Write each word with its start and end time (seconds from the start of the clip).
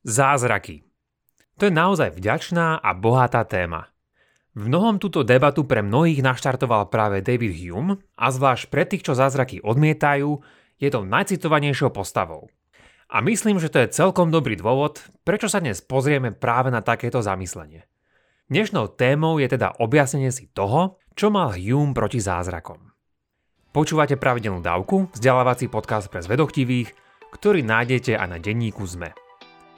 Zázraky. 0.00 0.80
To 1.60 1.68
je 1.68 1.72
naozaj 1.76 2.16
vďačná 2.16 2.80
a 2.80 2.90
bohatá 2.96 3.44
téma. 3.44 3.92
V 4.56 4.64
mnohom 4.64 4.96
túto 4.96 5.20
debatu 5.20 5.68
pre 5.68 5.84
mnohých 5.84 6.24
naštartoval 6.24 6.88
práve 6.88 7.20
David 7.20 7.52
Hume 7.52 8.00
a 8.16 8.32
zvlášť 8.32 8.72
pre 8.72 8.88
tých, 8.88 9.04
čo 9.04 9.12
zázraky 9.12 9.60
odmietajú, 9.60 10.40
je 10.80 10.88
to 10.88 11.04
najcitovanejšou 11.04 11.92
postavou. 11.92 12.48
A 13.12 13.20
myslím, 13.20 13.60
že 13.60 13.68
to 13.68 13.84
je 13.84 13.92
celkom 13.92 14.32
dobrý 14.32 14.56
dôvod, 14.56 15.04
prečo 15.20 15.52
sa 15.52 15.60
dnes 15.60 15.84
pozrieme 15.84 16.32
práve 16.32 16.72
na 16.72 16.80
takéto 16.80 17.20
zamyslenie. 17.20 17.84
Dnešnou 18.48 18.96
témou 18.96 19.36
je 19.36 19.52
teda 19.52 19.84
objasnenie 19.84 20.32
si 20.32 20.48
toho, 20.48 20.96
čo 21.12 21.28
mal 21.28 21.52
Hume 21.52 21.92
proti 21.92 22.24
zázrakom. 22.24 22.88
Počúvate 23.76 24.16
pravidelnú 24.16 24.64
dávku, 24.64 25.12
vzdelávací 25.12 25.68
podcast 25.68 26.08
pre 26.08 26.24
zvedochtivých, 26.24 26.88
ktorý 27.36 27.60
nájdete 27.60 28.16
aj 28.16 28.28
na 28.32 28.40
denníku 28.40 28.88
ZME. 28.88 29.29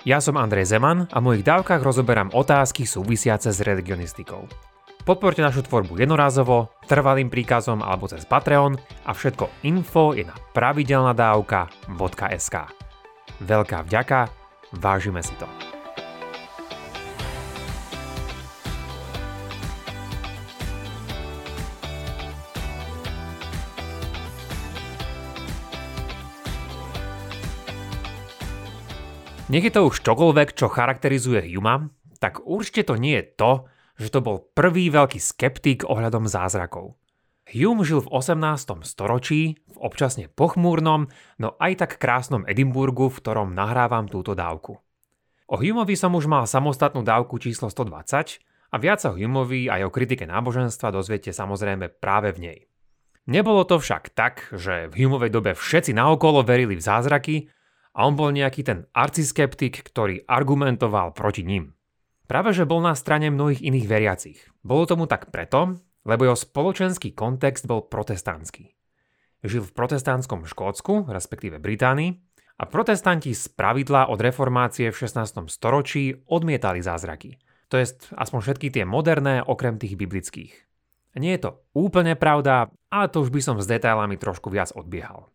Ja 0.03 0.19
som 0.19 0.35
Andrej 0.35 0.75
Zeman 0.75 1.07
a 1.15 1.23
v 1.23 1.31
mojich 1.31 1.47
dávkach 1.47 1.79
rozoberám 1.79 2.35
otázky 2.35 2.83
súvisiace 2.83 3.55
s 3.55 3.63
religionistikou. 3.63 4.51
Podporte 5.07 5.47
našu 5.47 5.63
tvorbu 5.63 6.03
jednorázovo, 6.03 6.75
trvalým 6.91 7.31
príkazom 7.31 7.87
alebo 7.87 8.11
cez 8.11 8.27
Patreon 8.27 8.75
a 9.07 9.15
všetko 9.15 9.63
info 9.63 10.11
je 10.11 10.27
na 10.27 10.35
pravidelnadavka.sk. 10.35 12.57
Veľká 13.47 13.87
vďaka, 13.87 14.27
vážime 14.83 15.23
si 15.23 15.39
to. 15.39 15.47
Nech 29.53 29.69
je 29.69 29.77
to 29.77 29.85
už 29.85 30.01
čokoľvek, 30.01 30.57
čo 30.57 30.73
charakterizuje 30.73 31.45
Huma, 31.53 31.93
tak 32.25 32.41
určite 32.41 32.89
to 32.89 32.97
nie 32.97 33.21
je 33.21 33.37
to, 33.37 33.53
že 34.01 34.09
to 34.09 34.25
bol 34.25 34.41
prvý 34.41 34.89
veľký 34.89 35.21
skeptik 35.21 35.85
ohľadom 35.85 36.25
zázrakov. 36.25 36.97
Hume 37.53 37.85
žil 37.85 38.01
v 38.01 38.09
18. 38.17 38.81
storočí, 38.81 39.61
v 39.69 39.77
občasne 39.77 40.33
pochmúrnom, 40.33 41.13
no 41.37 41.53
aj 41.61 41.85
tak 41.85 42.01
krásnom 42.01 42.49
Edimburgu, 42.49 43.13
v 43.13 43.21
ktorom 43.21 43.53
nahrávam 43.53 44.09
túto 44.09 44.33
dávku. 44.33 44.81
O 45.53 45.61
Humeovi 45.61 46.01
som 46.01 46.17
už 46.17 46.33
mal 46.33 46.49
samostatnú 46.49 47.05
dávku 47.05 47.37
číslo 47.37 47.69
120 47.69 48.41
a 48.73 48.77
viac 48.81 49.05
o 49.05 49.13
Humeovi 49.13 49.69
aj 49.69 49.85
o 49.85 49.93
kritike 49.93 50.25
náboženstva 50.25 50.97
dozviete 50.97 51.29
samozrejme 51.29 51.93
práve 52.01 52.33
v 52.33 52.39
nej. 52.41 52.59
Nebolo 53.29 53.69
to 53.69 53.77
však 53.77 54.17
tak, 54.17 54.49
že 54.57 54.89
v 54.89 55.05
Humeovej 55.05 55.29
dobe 55.29 55.53
všetci 55.53 55.93
naokolo 55.93 56.41
verili 56.41 56.73
v 56.73 56.87
zázraky, 56.89 57.53
a 57.93 58.09
on 58.09 58.17
bol 58.17 58.33
nejaký 58.33 58.65
ten 58.65 58.89
arciskeptik, 58.97 59.85
ktorý 59.85 60.25
argumentoval 60.25 61.13
proti 61.13 61.45
ním. 61.45 61.77
Práve 62.25 62.57
že 62.57 62.65
bol 62.65 62.81
na 62.81 62.97
strane 62.97 63.29
mnohých 63.29 63.61
iných 63.61 63.87
veriacich. 63.87 64.39
Bolo 64.65 64.89
tomu 64.89 65.05
tak 65.05 65.29
preto, 65.29 65.77
lebo 66.09 66.25
jeho 66.25 66.39
spoločenský 66.39 67.13
kontext 67.13 67.69
bol 67.69 67.85
protestantský. 67.85 68.73
Žil 69.43 69.69
v 69.69 69.75
protestantskom 69.75 70.49
Škótsku, 70.49 71.11
respektíve 71.11 71.59
Británii, 71.59 72.15
a 72.63 72.65
protestanti 72.65 73.35
z 73.35 73.51
pravidla 73.51 74.07
od 74.07 74.23
reformácie 74.23 74.95
v 74.95 74.97
16. 74.97 75.51
storočí 75.51 76.15
odmietali 76.31 76.79
zázraky. 76.79 77.43
To 77.75 77.81
jest 77.81 78.13
aspoň 78.15 78.39
všetky 78.45 78.69
tie 78.71 78.85
moderné, 78.87 79.43
okrem 79.43 79.81
tých 79.81 79.99
biblických. 79.99 80.53
Nie 81.19 81.37
je 81.37 81.49
to 81.49 81.51
úplne 81.77 82.17
pravda, 82.17 82.73
ale 82.89 83.07
to 83.11 83.25
už 83.25 83.35
by 83.35 83.41
som 83.41 83.57
s 83.59 83.69
detailami 83.69 84.17
trošku 84.17 84.49
viac 84.49 84.73
odbiehal. 84.73 85.29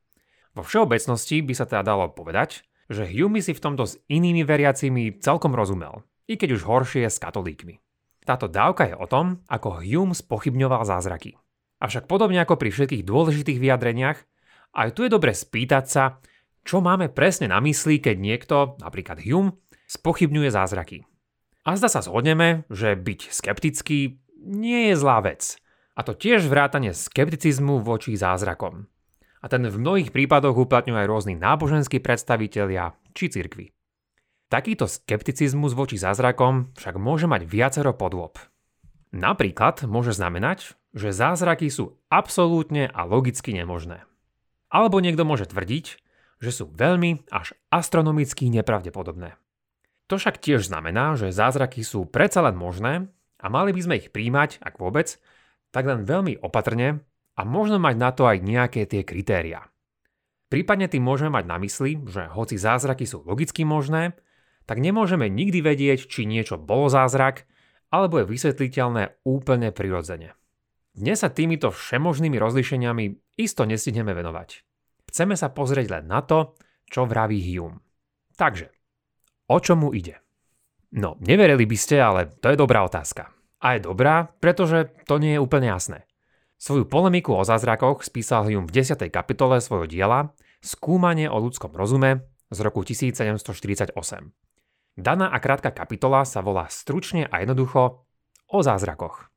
Vo 0.58 0.66
všeobecnosti 0.66 1.46
by 1.46 1.54
sa 1.54 1.70
teda 1.70 1.86
dalo 1.86 2.10
povedať, 2.10 2.66
že 2.90 3.06
Hume 3.06 3.46
si 3.46 3.54
v 3.54 3.62
tomto 3.62 3.86
s 3.86 4.02
inými 4.10 4.42
veriacimi 4.42 5.14
celkom 5.22 5.54
rozumel, 5.54 6.02
i 6.26 6.34
keď 6.34 6.58
už 6.58 6.66
horšie 6.66 7.06
s 7.06 7.22
katolíkmi. 7.22 7.78
Táto 8.26 8.50
dávka 8.50 8.90
je 8.90 8.98
o 8.98 9.06
tom, 9.06 9.46
ako 9.46 9.86
Hume 9.86 10.18
spochybňoval 10.18 10.82
zázraky. 10.82 11.38
Avšak 11.78 12.10
podobne 12.10 12.42
ako 12.42 12.58
pri 12.58 12.74
všetkých 12.74 13.06
dôležitých 13.06 13.62
vyjadreniach, 13.62 14.18
aj 14.74 14.98
tu 14.98 15.06
je 15.06 15.14
dobre 15.14 15.38
spýtať 15.38 15.86
sa, 15.86 16.18
čo 16.66 16.82
máme 16.82 17.14
presne 17.14 17.54
na 17.54 17.62
mysli, 17.62 18.02
keď 18.02 18.16
niekto, 18.18 18.56
napríklad 18.82 19.22
Hume, 19.22 19.62
spochybňuje 19.86 20.50
zázraky. 20.50 21.06
A 21.70 21.78
zda 21.78 21.86
sa 21.86 22.02
zhodneme, 22.02 22.66
že 22.74 22.98
byť 22.98 23.30
skeptický 23.30 24.26
nie 24.42 24.90
je 24.90 24.96
zlá 24.98 25.22
vec. 25.22 25.62
A 25.94 26.02
to 26.02 26.18
tiež 26.18 26.50
vrátanie 26.50 26.98
skepticizmu 26.98 27.78
voči 27.86 28.18
zázrakom 28.18 28.90
a 29.42 29.46
ten 29.48 29.66
v 29.66 29.78
mnohých 29.78 30.10
prípadoch 30.10 30.58
uplatňujú 30.58 30.98
aj 30.98 31.08
rôzni 31.10 31.34
náboženskí 31.38 32.02
predstavitelia 32.02 32.98
či 33.14 33.30
cirkvy. 33.30 33.74
Takýto 34.48 34.88
skepticizmus 34.88 35.76
voči 35.76 36.00
zázrakom 36.00 36.72
však 36.80 36.96
môže 36.96 37.28
mať 37.28 37.44
viacero 37.44 37.92
podôb. 37.92 38.40
Napríklad 39.12 39.84
môže 39.84 40.16
znamenať, 40.16 40.80
že 40.96 41.12
zázraky 41.12 41.68
sú 41.68 42.00
absolútne 42.08 42.88
a 42.88 43.04
logicky 43.04 43.52
nemožné. 43.52 44.08
Alebo 44.72 45.04
niekto 45.04 45.28
môže 45.28 45.48
tvrdiť, 45.52 45.86
že 46.40 46.52
sú 46.54 46.70
veľmi 46.72 47.28
až 47.32 47.56
astronomicky 47.74 48.48
nepravdepodobné. 48.52 49.36
To 50.08 50.16
však 50.16 50.40
tiež 50.40 50.72
znamená, 50.72 51.20
že 51.20 51.36
zázraky 51.36 51.84
sú 51.84 52.08
predsa 52.08 52.40
len 52.40 52.56
možné 52.56 53.12
a 53.44 53.46
mali 53.52 53.76
by 53.76 53.82
sme 53.84 54.00
ich 54.00 54.12
príjmať, 54.16 54.64
ak 54.64 54.80
vôbec, 54.80 55.20
tak 55.76 55.84
len 55.84 56.08
veľmi 56.08 56.40
opatrne 56.40 57.04
a 57.38 57.46
možno 57.46 57.78
mať 57.78 57.96
na 57.96 58.10
to 58.10 58.26
aj 58.26 58.42
nejaké 58.42 58.90
tie 58.90 59.06
kritéria. 59.06 59.70
Prípadne 60.50 60.90
tým 60.90 61.06
môžeme 61.06 61.38
mať 61.38 61.46
na 61.46 61.62
mysli, 61.62 62.02
že 62.10 62.26
hoci 62.34 62.58
zázraky 62.58 63.06
sú 63.06 63.22
logicky 63.22 63.62
možné, 63.62 64.18
tak 64.66 64.82
nemôžeme 64.82 65.30
nikdy 65.30 65.62
vedieť, 65.62 66.10
či 66.10 66.26
niečo 66.28 66.58
bolo 66.58 66.90
zázrak, 66.90 67.46
alebo 67.94 68.20
je 68.20 68.26
vysvetliteľné 68.28 69.24
úplne 69.24 69.72
prirodzene. 69.72 70.36
Dnes 70.98 71.22
sa 71.22 71.30
týmito 71.30 71.70
všemožnými 71.70 72.36
rozlišeniami 72.42 73.38
isto 73.38 73.64
nestihneme 73.70 74.18
venovať. 74.18 74.66
Chceme 75.08 75.38
sa 75.38 75.54
pozrieť 75.54 75.88
len 75.94 76.10
na 76.10 76.26
to, 76.26 76.58
čo 76.90 77.06
vraví 77.06 77.38
Hume. 77.38 77.80
Takže, 78.34 78.74
o 79.52 79.58
čomu 79.62 79.94
ide? 79.94 80.20
No, 80.96 81.20
neverili 81.22 81.68
by 81.68 81.78
ste, 81.78 81.96
ale 82.00 82.32
to 82.40 82.50
je 82.50 82.58
dobrá 82.58 82.82
otázka. 82.88 83.30
A 83.62 83.76
je 83.76 83.86
dobrá, 83.86 84.32
pretože 84.40 84.90
to 85.06 85.20
nie 85.20 85.36
je 85.36 85.44
úplne 85.44 85.70
jasné. 85.70 86.07
Svoju 86.58 86.90
polemiku 86.90 87.38
o 87.38 87.46
zázrakoch 87.46 88.02
spísal 88.02 88.50
Hume 88.50 88.66
v 88.66 88.82
10. 88.82 88.98
kapitole 89.14 89.62
svojho 89.62 89.86
diela 89.86 90.34
Skúmanie 90.58 91.30
o 91.30 91.38
ľudskom 91.38 91.70
rozume 91.70 92.26
z 92.50 92.60
roku 92.66 92.82
1748. 92.82 93.94
Daná 94.98 95.30
a 95.30 95.38
krátka 95.38 95.70
kapitola 95.70 96.26
sa 96.26 96.42
volá 96.42 96.66
stručne 96.66 97.30
a 97.30 97.46
jednoducho 97.46 98.02
o 98.50 98.60
zázrakoch. 98.66 99.30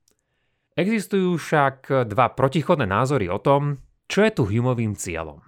Existujú 0.72 1.36
však 1.36 2.08
dva 2.08 2.32
protichodné 2.32 2.88
názory 2.88 3.28
o 3.28 3.37
tom, 3.37 3.84
čo 4.08 4.25
je 4.25 4.32
tu 4.32 4.48
Humeovým 4.48 4.97
cieľom. 4.97 5.44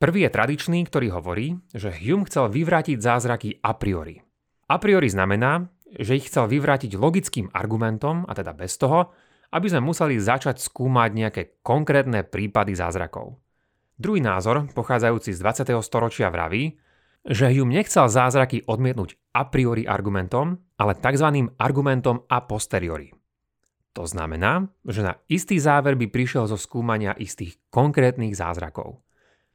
Prvý 0.00 0.24
je 0.24 0.32
tradičný, 0.32 0.80
ktorý 0.88 1.12
hovorí, 1.12 1.60
že 1.76 1.92
Hume 1.92 2.24
chcel 2.24 2.48
vyvrátiť 2.48 2.96
zázraky 3.04 3.60
a 3.60 3.76
priori. 3.76 4.24
A 4.72 4.80
priori 4.80 5.12
znamená, 5.12 5.68
že 6.00 6.16
ich 6.16 6.32
chcel 6.32 6.48
vyvrátiť 6.48 6.96
logickým 6.96 7.52
argumentom, 7.52 8.24
a 8.24 8.32
teda 8.32 8.56
bez 8.56 8.80
toho, 8.80 9.12
aby 9.52 9.66
sme 9.70 9.84
museli 9.86 10.18
začať 10.18 10.58
skúmať 10.58 11.10
nejaké 11.14 11.42
konkrétne 11.62 12.26
prípady 12.26 12.74
zázrakov. 12.74 13.38
Druhý 13.96 14.20
názor, 14.20 14.68
pochádzajúci 14.76 15.32
z 15.32 15.40
20. 15.40 15.72
storočia 15.80 16.28
vraví, 16.28 16.76
že 17.26 17.50
Hume 17.50 17.74
nechcel 17.74 18.06
zázraky 18.06 18.62
odmietnúť 18.68 19.18
a 19.34 19.50
priori 19.50 19.82
argumentom, 19.88 20.62
ale 20.78 20.94
tzv. 20.94 21.50
argumentom 21.58 22.22
a 22.30 22.44
posteriori. 22.44 23.10
To 23.96 24.04
znamená, 24.04 24.68
že 24.84 25.00
na 25.00 25.16
istý 25.26 25.56
záver 25.56 25.96
by 25.96 26.12
prišiel 26.12 26.44
zo 26.44 26.60
skúmania 26.60 27.16
istých 27.16 27.56
konkrétnych 27.72 28.36
zázrakov. 28.36 29.00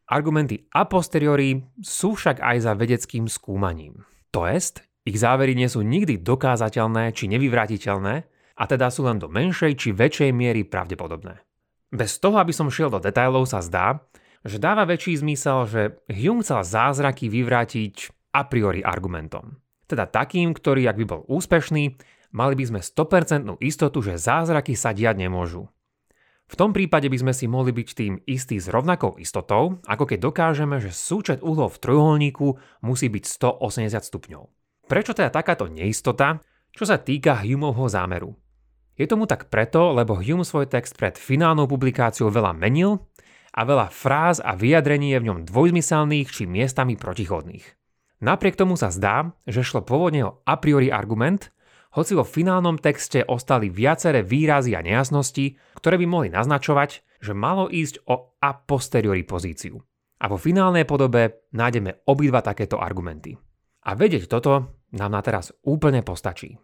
Argumenty 0.09 0.65
a 0.73 0.89
posteriori 0.89 1.61
sú 1.79 2.17
však 2.17 2.41
aj 2.41 2.57
za 2.59 2.73
vedeckým 2.73 3.29
skúmaním. 3.29 4.01
To 4.33 4.49
jest, 4.49 4.81
ich 5.05 5.21
závery 5.21 5.53
nie 5.53 5.69
sú 5.69 5.85
nikdy 5.85 6.19
dokázateľné 6.19 7.13
či 7.13 7.29
nevyvratiteľné, 7.29 8.27
a 8.61 8.69
teda 8.69 8.93
sú 8.93 9.09
len 9.09 9.17
do 9.17 9.25
menšej 9.25 9.73
či 9.73 9.89
väčšej 9.89 10.29
miery 10.37 10.61
pravdepodobné. 10.61 11.41
Bez 11.89 12.21
toho, 12.21 12.37
aby 12.37 12.53
som 12.53 12.69
šiel 12.69 12.93
do 12.93 13.01
detailov, 13.01 13.49
sa 13.49 13.57
zdá, 13.65 14.05
že 14.45 14.61
dáva 14.61 14.85
väčší 14.85 15.17
zmysel, 15.17 15.65
že 15.65 15.81
Hume 16.13 16.45
chcel 16.45 16.61
zázraky 16.61 17.25
vyvrátiť 17.25 18.13
a 18.37 18.45
priori 18.45 18.85
argumentom. 18.85 19.57
Teda 19.89 20.05
takým, 20.05 20.53
ktorý, 20.53 20.87
ak 20.87 20.97
by 21.01 21.05
bol 21.09 21.21
úspešný, 21.25 21.97
mali 22.37 22.53
by 22.53 22.63
sme 22.69 22.79
100% 22.79 23.59
istotu, 23.65 23.99
že 23.99 24.21
zázraky 24.21 24.77
sa 24.77 24.93
diať 24.93 25.19
nemôžu. 25.19 25.67
V 26.51 26.59
tom 26.59 26.75
prípade 26.75 27.07
by 27.07 27.17
sme 27.17 27.33
si 27.33 27.47
mohli 27.47 27.71
byť 27.71 27.87
tým 27.95 28.13
istí 28.27 28.59
s 28.59 28.67
rovnakou 28.67 29.15
istotou, 29.19 29.79
ako 29.87 30.03
keď 30.03 30.19
dokážeme, 30.19 30.83
že 30.83 30.91
súčet 30.91 31.39
uhlov 31.39 31.79
v 31.79 31.81
trojuholníku 31.81 32.47
musí 32.83 33.07
byť 33.07 33.23
180 33.57 33.87
stupňov. 34.03 34.43
Prečo 34.87 35.15
teda 35.15 35.31
takáto 35.31 35.71
neistota, 35.71 36.43
čo 36.75 36.83
sa 36.83 36.99
týka 36.99 37.39
Humeovho 37.39 37.87
zámeru? 37.87 38.35
Je 38.99 39.07
tomu 39.07 39.25
tak 39.25 39.47
preto, 39.47 39.95
lebo 39.95 40.19
Hume 40.19 40.43
svoj 40.43 40.67
text 40.67 40.99
pred 40.99 41.15
finálnou 41.15 41.65
publikáciou 41.67 42.27
veľa 42.27 42.51
menil 42.51 43.07
a 43.55 43.63
veľa 43.63 43.87
fráz 43.91 44.39
a 44.43 44.55
vyjadrení 44.55 45.15
je 45.15 45.21
v 45.23 45.27
ňom 45.31 45.39
dvojzmyselných 45.47 46.27
či 46.31 46.43
miestami 46.47 46.95
protichodných. 46.95 47.65
Napriek 48.21 48.53
tomu 48.53 48.77
sa 48.77 48.93
zdá, 48.93 49.33
že 49.49 49.65
šlo 49.65 49.81
pôvodne 49.81 50.21
o 50.27 50.35
a 50.45 50.55
priori 50.61 50.93
argument, 50.93 51.49
hoci 51.91 52.15
vo 52.15 52.23
finálnom 52.23 52.79
texte 52.79 53.19
ostali 53.27 53.67
viaceré 53.67 54.23
výrazy 54.23 54.77
a 54.77 54.85
nejasnosti, 54.85 55.59
ktoré 55.75 55.99
by 55.99 56.07
mohli 56.07 56.29
naznačovať, 56.31 57.03
že 57.19 57.33
malo 57.35 57.67
ísť 57.67 58.07
o 58.07 58.39
a 58.39 58.49
posteriori 58.55 59.27
pozíciu. 59.27 59.75
A 60.21 60.29
vo 60.29 60.37
finálnej 60.37 60.85
podobe 60.85 61.49
nájdeme 61.51 62.05
obidva 62.07 62.45
takéto 62.45 62.77
argumenty. 62.79 63.35
A 63.83 63.97
vedieť 63.97 64.29
toto 64.29 64.85
nám 64.93 65.11
na 65.17 65.21
teraz 65.25 65.51
úplne 65.65 66.05
postačí. 66.05 66.55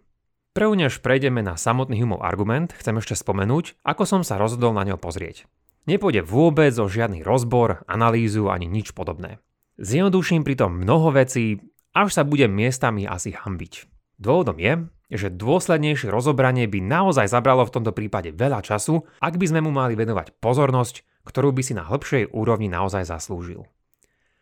Prv 0.58 0.74
než 0.74 1.06
prejdeme 1.06 1.46
na 1.46 1.54
samotný 1.54 2.02
Humeov 2.02 2.26
argument, 2.26 2.74
chcem 2.74 2.98
ešte 2.98 3.14
spomenúť, 3.14 3.78
ako 3.86 4.10
som 4.10 4.22
sa 4.26 4.42
rozhodol 4.42 4.74
na 4.74 4.90
ňo 4.90 4.98
pozrieť. 4.98 5.46
Nepôjde 5.86 6.26
vôbec 6.26 6.74
o 6.82 6.90
žiadny 6.90 7.22
rozbor, 7.22 7.86
analýzu 7.86 8.50
ani 8.50 8.66
nič 8.66 8.90
podobné. 8.98 9.38
Zjednoduším 9.78 10.42
pritom 10.42 10.82
mnoho 10.82 11.14
vecí, 11.14 11.62
až 11.94 12.10
sa 12.10 12.26
budem 12.26 12.50
miestami 12.50 13.06
asi 13.06 13.38
hambiť. 13.38 13.86
Dôvodom 14.18 14.58
je, 14.58 14.82
že 15.14 15.30
dôslednejšie 15.30 16.10
rozobranie 16.10 16.66
by 16.66 16.82
naozaj 16.82 17.30
zabralo 17.30 17.62
v 17.62 17.78
tomto 17.78 17.94
prípade 17.94 18.34
veľa 18.34 18.66
času, 18.66 19.06
ak 19.22 19.38
by 19.38 19.46
sme 19.46 19.62
mu 19.62 19.70
mali 19.70 19.94
venovať 19.94 20.42
pozornosť, 20.42 21.06
ktorú 21.22 21.54
by 21.54 21.62
si 21.62 21.78
na 21.78 21.86
hĺbšej 21.86 22.34
úrovni 22.34 22.66
naozaj 22.66 23.06
zaslúžil. 23.06 23.62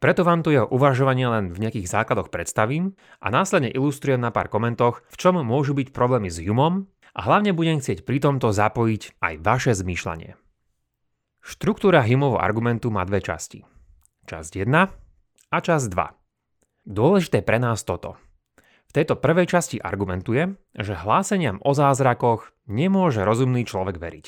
Preto 0.06 0.22
vám 0.22 0.46
tu 0.46 0.54
jeho 0.54 0.70
uvažovanie 0.70 1.26
len 1.26 1.50
v 1.50 1.66
nejakých 1.66 1.90
základoch 1.90 2.30
predstavím 2.30 2.94
a 3.18 3.34
následne 3.34 3.74
ilustrujem 3.74 4.22
na 4.22 4.30
pár 4.30 4.54
komentoch, 4.54 5.02
v 5.10 5.16
čom 5.18 5.42
môžu 5.42 5.74
byť 5.74 5.90
problémy 5.90 6.30
s 6.30 6.38
Humom 6.46 6.86
a 7.18 7.20
hlavne 7.26 7.58
budem 7.58 7.82
chcieť 7.82 8.06
pri 8.06 8.22
tomto 8.22 8.54
zapojiť 8.54 9.18
aj 9.18 9.34
vaše 9.42 9.74
zmýšľanie. 9.74 10.38
Štruktúra 11.42 12.06
Humovho 12.06 12.38
argumentu 12.38 12.94
má 12.94 13.02
dve 13.02 13.18
časti. 13.18 13.66
Časť 14.30 14.62
1 14.62 15.50
a 15.50 15.58
časť 15.58 15.86
2. 15.90 16.86
Dôležité 16.86 17.42
pre 17.42 17.58
nás 17.58 17.82
toto. 17.82 18.22
V 18.86 18.92
tejto 18.94 19.18
prvej 19.18 19.50
časti 19.50 19.82
argumentuje, 19.82 20.54
že 20.78 20.94
hláseniam 20.94 21.58
o 21.66 21.74
zázrakoch 21.74 22.54
nemôže 22.70 23.26
rozumný 23.26 23.66
človek 23.66 23.98
veriť. 23.98 24.26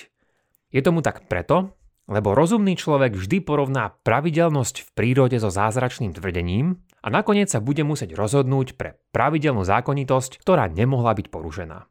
Je 0.73 0.81
tomu 0.81 1.05
tak 1.05 1.29
preto, 1.29 1.76
lebo 2.07 2.31
rozumný 2.31 2.79
človek 2.79 3.19
vždy 3.19 3.43
porovná 3.43 3.91
pravidelnosť 4.01 4.87
v 4.87 4.89
prírode 4.95 5.37
so 5.43 5.51
zázračným 5.51 6.15
tvrdením 6.15 6.79
a 7.03 7.11
nakoniec 7.11 7.51
sa 7.51 7.59
bude 7.59 7.83
musieť 7.83 8.15
rozhodnúť 8.15 8.79
pre 8.79 8.95
pravidelnú 9.11 9.67
zákonitosť, 9.67 10.39
ktorá 10.39 10.71
nemohla 10.71 11.11
byť 11.13 11.27
porušená. 11.27 11.85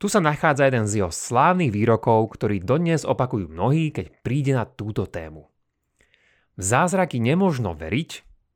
Tu 0.00 0.08
sa 0.08 0.20
nachádza 0.20 0.68
jeden 0.68 0.88
z 0.88 1.04
jeho 1.04 1.12
slávnych 1.12 1.72
výrokov, 1.72 2.36
ktorý 2.36 2.60
dodnes 2.60 3.04
opakujú 3.04 3.52
mnohí, 3.52 3.92
keď 3.92 4.12
príde 4.24 4.56
na 4.56 4.64
túto 4.64 5.04
tému. 5.04 5.48
V 6.56 6.62
zázraky 6.64 7.20
nemožno 7.20 7.76
veriť, 7.76 8.10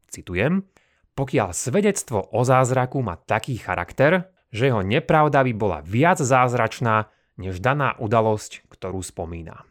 citujem, 0.09 0.69
pokiaľ 1.17 1.53
svedectvo 1.53 2.33
o 2.33 2.45
zázraku 2.45 3.01
má 3.01 3.21
taký 3.21 3.61
charakter, 3.61 4.29
že 4.53 4.73
jeho 4.73 4.81
nepravda 4.85 5.45
by 5.45 5.53
bola 5.53 5.79
viac 5.85 6.21
zázračná 6.21 7.09
než 7.37 7.61
daná 7.61 7.97
udalosť, 8.01 8.69
ktorú 8.71 9.05
spomína. 9.05 9.67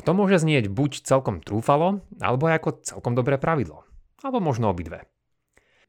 A 0.00 0.04
to 0.08 0.16
môže 0.16 0.40
znieť 0.40 0.72
buď 0.72 1.04
celkom 1.04 1.44
trúfalo, 1.44 2.00
alebo 2.24 2.48
ako 2.48 2.80
celkom 2.80 3.12
dobré 3.12 3.36
pravidlo. 3.36 3.84
Alebo 4.24 4.40
možno 4.40 4.72
obidve. 4.72 5.04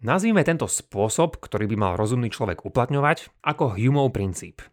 Nazvime 0.04 0.44
tento 0.44 0.68
spôsob, 0.68 1.40
ktorý 1.40 1.72
by 1.72 1.76
mal 1.80 1.94
rozumný 1.96 2.28
človek 2.28 2.68
uplatňovať, 2.68 3.32
ako 3.40 3.80
Humeov 3.80 4.12
princíp. 4.12 4.68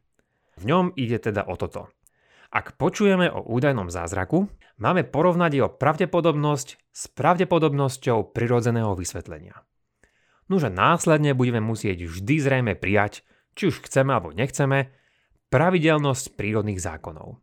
V 0.59 0.67
ňom 0.67 0.91
ide 0.99 1.23
teda 1.23 1.47
o 1.47 1.55
toto. 1.55 1.87
Ak 2.51 2.75
počujeme 2.83 3.31
o 3.31 3.47
údajnom 3.47 3.87
zázraku, 3.95 4.51
máme 4.83 5.07
porovnať 5.07 5.51
jeho 5.55 5.71
pravdepodobnosť 5.71 6.69
s 6.91 7.07
pravdepodobnosťou 7.07 8.35
prirodzeného 8.35 8.91
vysvetlenia. 8.99 9.63
Nože 10.51 10.67
následne 10.67 11.39
budeme 11.39 11.63
musieť 11.63 12.11
vždy 12.11 12.35
zrejme 12.43 12.75
prijať, 12.75 13.23
či 13.55 13.71
už 13.71 13.87
chceme 13.87 14.11
alebo 14.11 14.35
nechceme, 14.35 14.91
pravidelnosť 15.55 16.35
prírodných 16.35 16.83
zákonov. 16.83 17.39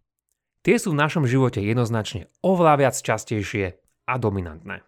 Tie 0.66 0.82
sú 0.82 0.98
v 0.98 1.02
našom 1.06 1.30
živote 1.30 1.62
jednoznačne 1.62 2.26
oveľa 2.42 2.82
viac 2.82 2.96
častejšie 2.98 3.78
a 4.10 4.14
dominantné. 4.18 4.82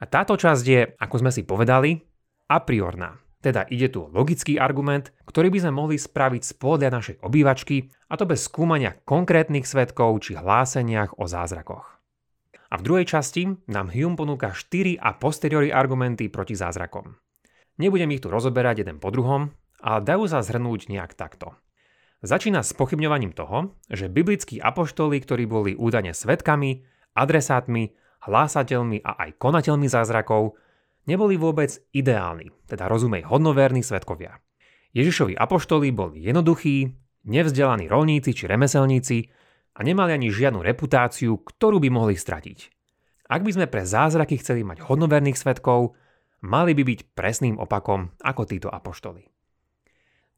A 0.00 0.04
táto 0.08 0.32
časť 0.40 0.64
je, 0.64 0.80
ako 0.96 1.16
sme 1.20 1.28
si 1.28 1.44
povedali, 1.44 2.00
a 2.48 2.56
priorná. 2.64 3.20
Teda 3.44 3.68
ide 3.68 3.92
tu 3.92 4.08
o 4.08 4.08
logický 4.08 4.56
argument, 4.56 5.12
ktorý 5.28 5.52
by 5.52 5.58
sme 5.60 5.72
mohli 5.76 6.00
spraviť 6.00 6.40
z 6.40 6.52
našej 6.88 7.16
obývačky 7.20 7.92
a 8.08 8.16
to 8.16 8.24
bez 8.24 8.48
skúmania 8.48 8.96
konkrétnych 9.04 9.68
svetkov 9.68 10.24
či 10.24 10.40
hláseniach 10.40 11.20
o 11.20 11.28
zázrakoch. 11.28 12.00
A 12.72 12.80
v 12.80 12.84
druhej 12.88 13.04
časti 13.04 13.44
nám 13.68 13.92
Hume 13.92 14.16
ponúka 14.16 14.56
4 14.56 14.96
a 14.96 15.12
posteriori 15.20 15.68
argumenty 15.68 16.32
proti 16.32 16.56
zázrakom. 16.56 17.12
Nebudem 17.76 18.08
ich 18.16 18.24
tu 18.24 18.32
rozoberať 18.32 18.80
jeden 18.80 18.96
po 18.96 19.12
druhom, 19.12 19.52
ale 19.84 20.00
dajú 20.00 20.24
sa 20.24 20.40
zhrnúť 20.40 20.88
nejak 20.88 21.12
takto. 21.12 21.52
Začína 22.24 22.64
s 22.64 22.72
pochybňovaním 22.72 23.36
toho, 23.36 23.76
že 23.92 24.08
biblickí 24.08 24.56
apoštoli, 24.56 25.20
ktorí 25.20 25.44
boli 25.44 25.76
údajne 25.76 26.16
svetkami, 26.16 26.80
adresátmi, 27.12 27.92
hlásateľmi 28.24 29.04
a 29.04 29.28
aj 29.28 29.36
konateľmi 29.36 29.84
zázrakov, 29.84 30.56
neboli 31.04 31.36
vôbec 31.36 31.68
ideálni, 31.92 32.48
teda 32.64 32.88
rozumej 32.88 33.28
hodnoverní 33.28 33.84
svetkovia. 33.84 34.40
Ježišovi 34.96 35.36
apoštoli 35.36 35.92
boli 35.92 36.24
jednoduchí, 36.24 36.96
nevzdelaní 37.28 37.92
rolníci 37.92 38.32
či 38.32 38.48
remeselníci 38.48 39.28
a 39.76 39.84
nemali 39.84 40.16
ani 40.16 40.32
žiadnu 40.32 40.64
reputáciu, 40.64 41.44
ktorú 41.44 41.76
by 41.76 41.92
mohli 41.92 42.16
stratiť. 42.16 42.58
Ak 43.28 43.44
by 43.44 43.52
sme 43.52 43.66
pre 43.68 43.84
zázraky 43.84 44.40
chceli 44.40 44.64
mať 44.64 44.80
hodnoverných 44.80 45.36
svetkov, 45.36 45.92
mali 46.40 46.72
by 46.72 46.88
byť 46.88 47.00
presným 47.12 47.60
opakom 47.60 48.16
ako 48.24 48.48
títo 48.48 48.72
apoštoli. 48.72 49.33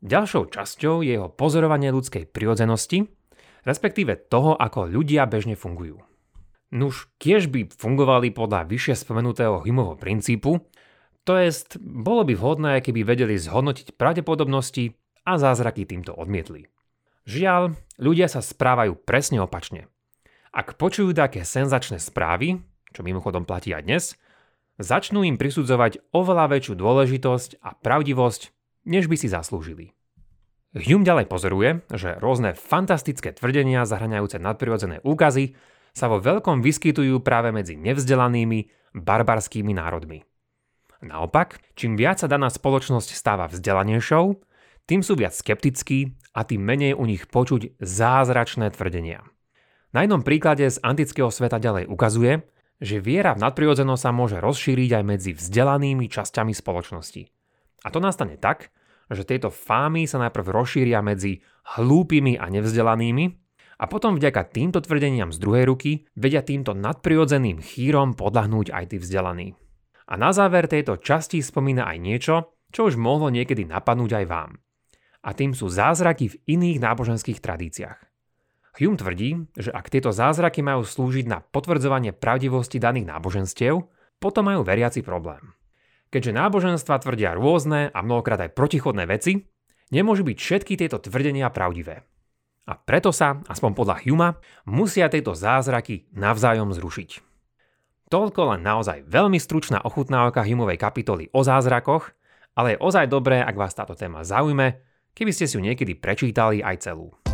Ďalšou 0.07 0.55
časťou 0.55 1.03
je 1.03 1.19
jeho 1.19 1.27
pozorovanie 1.27 1.91
ľudskej 1.91 2.31
prirodzenosti, 2.31 3.11
respektíve 3.67 4.15
toho, 4.31 4.55
ako 4.55 4.87
ľudia 4.87 5.27
bežne 5.27 5.59
fungujú. 5.59 5.99
Nuž 6.71 7.11
kiež 7.19 7.51
by 7.51 7.75
fungovali 7.75 8.31
podľa 8.31 8.71
vyššie 8.71 9.03
spomenutého 9.03 9.67
Humovho 9.67 9.99
princípu, 9.99 10.63
to 11.27 11.35
jest, 11.35 11.83
bolo 11.83 12.23
by 12.23 12.39
vhodné, 12.39 12.73
keby 12.87 13.03
vedeli 13.03 13.35
zhodnotiť 13.35 13.99
pravdepodobnosti 13.99 14.95
a 15.27 15.43
zázraky 15.43 15.83
týmto 15.83 16.15
odmietli. 16.15 16.71
Žiaľ, 17.27 17.75
ľudia 17.99 18.31
sa 18.31 18.39
správajú 18.39 18.95
presne 19.03 19.43
opačne. 19.43 19.91
Ak 20.55 20.79
počujú 20.79 21.11
také 21.19 21.43
senzačné 21.43 21.99
správy, 21.99 22.63
čo 22.95 23.03
mimochodom 23.03 23.43
platí 23.43 23.75
aj 23.75 23.83
dnes, 23.83 24.05
začnú 24.79 25.27
im 25.27 25.35
prisudzovať 25.35 25.99
oveľa 26.15 26.55
väčšiu 26.55 26.79
dôležitosť 26.79 27.59
a 27.59 27.75
pravdivosť, 27.75 28.55
než 28.87 29.11
by 29.11 29.19
si 29.19 29.27
zaslúžili. 29.27 29.96
Hume 30.77 31.09
ďalej 31.09 31.25
pozoruje, 31.33 31.81
že 31.89 32.21
rôzne 32.21 32.53
fantastické 32.53 33.33
tvrdenia 33.33 33.89
zahraňajúce 33.89 34.37
nadprirodzené 34.37 35.01
úkazy 35.09 35.57
sa 35.97 36.13
vo 36.13 36.21
veľkom 36.21 36.61
vyskytujú 36.61 37.25
práve 37.25 37.49
medzi 37.49 37.81
nevzdelanými, 37.81 38.93
barbarskými 38.93 39.73
národmi. 39.73 40.29
Naopak, 41.01 41.65
čím 41.81 41.97
viac 41.97 42.21
sa 42.21 42.29
daná 42.29 42.53
spoločnosť 42.53 43.17
stáva 43.17 43.49
vzdelanejšou, 43.49 44.37
tým 44.85 45.01
sú 45.01 45.17
viac 45.17 45.33
skeptickí 45.33 46.13
a 46.37 46.45
tým 46.45 46.61
menej 46.61 46.93
u 46.93 47.09
nich 47.09 47.25
počuť 47.25 47.81
zázračné 47.81 48.69
tvrdenia. 48.77 49.25
Na 49.97 50.05
jednom 50.05 50.21
príklade 50.21 50.69
z 50.69 50.77
antického 50.85 51.33
sveta 51.33 51.57
ďalej 51.57 51.89
ukazuje, 51.89 52.45
že 52.85 53.01
viera 53.01 53.33
v 53.33 53.41
nadprirodzenosť 53.49 54.03
sa 54.05 54.13
môže 54.13 54.37
rozšíriť 54.45 55.01
aj 55.01 55.05
medzi 55.09 55.33
vzdelanými 55.33 56.05
časťami 56.13 56.53
spoločnosti. 56.53 57.23
A 57.81 57.89
to 57.89 57.99
nastane 58.05 58.37
tak, 58.37 58.69
že 59.11 59.23
tieto 59.23 59.55
fámy 59.55 60.09
sa 60.11 60.19
najprv 60.23 60.47
rozšíria 60.51 60.99
medzi 61.03 61.43
hlúpými 61.79 62.39
a 62.39 62.51
nevzdelanými 62.51 63.25
a 63.77 63.85
potom 63.87 64.17
vďaka 64.17 64.49
týmto 64.51 64.81
tvrdeniam 64.81 65.29
z 65.31 65.39
druhej 65.39 65.65
ruky 65.69 65.93
vedia 66.17 66.41
týmto 66.41 66.73
nadprirodzeným 66.73 67.61
chýrom 67.61 68.17
podľahnúť 68.17 68.73
aj 68.73 68.85
tí 68.91 68.97
vzdelaní. 68.97 69.49
A 70.07 70.15
na 70.15 70.31
záver 70.31 70.71
tejto 70.71 71.03
časti 71.03 71.43
spomína 71.43 71.85
aj 71.85 71.99
niečo, 71.99 72.35
čo 72.71 72.87
už 72.87 72.95
mohlo 72.95 73.29
niekedy 73.29 73.67
napadnúť 73.67 74.23
aj 74.23 74.27
vám. 74.31 74.51
A 75.27 75.35
tým 75.35 75.53
sú 75.53 75.67
zázraky 75.67 76.31
v 76.31 76.39
iných 76.47 76.79
náboženských 76.79 77.43
tradíciách. 77.43 77.99
Hume 78.77 79.01
tvrdí, 79.01 79.49
že 79.57 79.73
ak 79.73 79.89
tieto 79.89 80.13
zázraky 80.13 80.61
majú 80.61 80.85
slúžiť 80.85 81.27
na 81.27 81.41
potvrdzovanie 81.41 82.13
pravdivosti 82.13 82.77
daných 82.77 83.09
náboženstiev, 83.09 83.81
potom 84.21 84.45
majú 84.53 84.61
veriaci 84.63 85.01
problém. 85.01 85.56
Keďže 86.11 86.37
náboženstva 86.37 87.03
tvrdia 87.03 87.35
rôzne 87.35 87.91
a 87.91 87.99
mnohokrát 88.01 88.39
aj 88.47 88.55
protichodné 88.55 89.05
veci, 89.11 89.43
nemôžu 89.91 90.23
byť 90.27 90.39
všetky 90.39 90.75
tieto 90.79 91.03
tvrdenia 91.03 91.51
pravdivé. 91.51 92.07
A 92.67 92.75
preto 92.75 93.15
sa, 93.15 93.39
aspoň 93.47 93.71
podľa 93.79 93.97
Huma, 94.03 94.29
musia 94.67 95.07
tieto 95.07 95.35
zázraky 95.35 96.11
navzájom 96.15 96.75
zrušiť. 96.75 97.23
Toľko 98.07 98.55
len 98.55 98.63
naozaj 98.63 99.07
veľmi 99.07 99.39
stručná 99.39 99.83
ochutnávka 99.83 100.47
Humovej 100.47 100.79
kapitoly 100.79 101.27
o 101.35 101.43
zázrakoch, 101.43 102.15
ale 102.55 102.75
je 102.75 102.83
ozaj 102.83 103.11
dobré, 103.11 103.43
ak 103.43 103.59
vás 103.59 103.75
táto 103.75 103.99
téma 103.99 104.23
zaujme, 104.23 104.79
keby 105.15 105.31
ste 105.35 105.51
si 105.51 105.59
ju 105.59 105.63
niekedy 105.63 105.99
prečítali 105.99 106.63
aj 106.63 106.87
celú. 106.87 107.26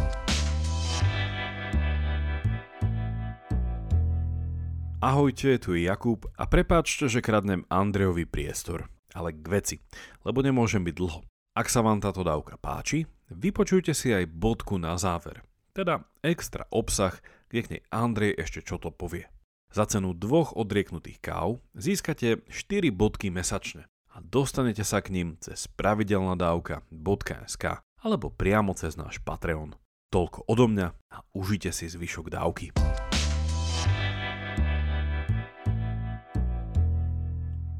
Ahojte, 5.03 5.59
tu 5.59 5.75
je 5.75 5.91
Jakub 5.91 6.31
a 6.39 6.47
prepáčte, 6.47 7.11
že 7.11 7.19
kradnem 7.19 7.67
Andrejovi 7.67 8.23
priestor. 8.23 8.87
ale 9.11 9.35
k 9.35 9.43
veci, 9.51 9.77
lebo 10.23 10.47
nemôžem 10.47 10.79
byť 10.79 10.95
dlho. 10.95 11.27
Ak 11.59 11.67
sa 11.67 11.83
vám 11.83 11.99
táto 11.99 12.23
dávka 12.23 12.55
páči, 12.55 13.11
vypočujte 13.27 13.99
si 13.99 14.15
aj 14.15 14.31
bodku 14.31 14.79
na 14.79 14.95
záver, 14.95 15.43
teda 15.75 16.07
extra 16.23 16.71
obsah, 16.71 17.19
kde 17.51 17.61
k 17.67 17.71
nej 17.75 17.83
Andrej 17.91 18.47
ešte 18.47 18.63
čo 18.63 18.79
to 18.79 18.95
povie. 18.95 19.27
Za 19.75 19.91
cenu 19.91 20.15
dvoch 20.15 20.55
odrieknutých 20.55 21.19
káv 21.19 21.59
získate 21.75 22.47
4 22.47 22.95
bodky 22.95 23.35
mesačne 23.35 23.91
a 24.15 24.23
dostanete 24.23 24.87
sa 24.87 25.03
k 25.03 25.19
ním 25.19 25.35
cez 25.43 25.67
pravidelnadavka.sk 25.67 27.65
alebo 28.07 28.31
priamo 28.31 28.71
cez 28.79 28.95
náš 28.95 29.19
Patreon. 29.19 29.75
Toľko 30.15 30.47
odo 30.47 30.71
mňa 30.71 30.95
a 31.11 31.27
užite 31.35 31.75
si 31.75 31.91
zvyšok 31.91 32.31
dávky. 32.31 32.71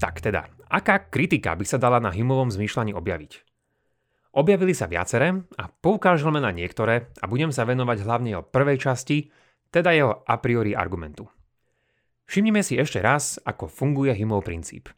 Tak 0.03 0.19
teda, 0.19 0.51
aká 0.67 1.07
kritika 1.07 1.55
by 1.55 1.63
sa 1.63 1.79
dala 1.79 2.03
na 2.03 2.11
Humovom 2.11 2.51
zmýšľaní 2.51 2.91
objaviť? 2.91 3.47
Objavili 4.35 4.75
sa 4.75 4.91
viaceré 4.91 5.31
a 5.55 5.71
poukážeme 5.71 6.43
na 6.43 6.51
niektoré 6.51 7.15
a 7.23 7.31
budem 7.31 7.55
sa 7.55 7.63
venovať 7.63 8.03
hlavne 8.03 8.35
o 8.35 8.43
prvej 8.43 8.83
časti, 8.83 9.31
teda 9.71 9.95
jeho 9.95 10.27
a 10.27 10.35
priori 10.43 10.75
argumentu. 10.75 11.31
Všimnime 12.27 12.67
si 12.67 12.83
ešte 12.83 12.99
raz, 12.99 13.39
ako 13.47 13.71
funguje 13.71 14.11
Humov 14.19 14.43
princíp. 14.43 14.91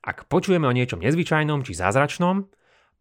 Ak 0.00 0.24
počujeme 0.24 0.64
o 0.64 0.72
niečom 0.72 1.04
nezvyčajnom 1.04 1.60
či 1.60 1.76
zázračnom, 1.76 2.48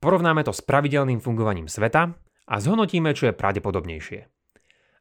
porovnáme 0.03 0.43
to 0.43 0.51
s 0.51 0.59
pravidelným 0.59 1.23
fungovaním 1.23 1.71
sveta 1.71 2.19
a 2.51 2.55
zhodnotíme, 2.59 3.15
čo 3.15 3.31
je 3.31 3.37
pravdepodobnejšie. 3.37 4.19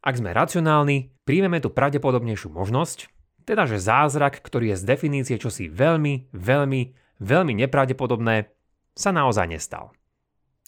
Ak 0.07 0.15
sme 0.21 0.31
racionálni, 0.31 1.17
príjmeme 1.27 1.59
tú 1.59 1.75
pravdepodobnejšiu 1.75 2.53
možnosť 2.53 3.11
teda, 3.45 3.69
že 3.69 3.81
zázrak, 3.81 4.41
ktorý 4.41 4.75
je 4.75 4.81
z 4.81 4.85
definície 4.89 5.37
čosi 5.37 5.69
veľmi, 5.69 6.33
veľmi, 6.33 6.83
veľmi 7.21 7.53
nepravdepodobné, 7.65 8.49
sa 8.97 9.11
naozaj 9.13 9.53
nestal. 9.53 9.93